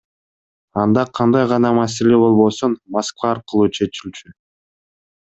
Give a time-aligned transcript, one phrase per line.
[0.83, 4.33] Анда кандай гана маселе болбосун Москва аркылуу чечилчү.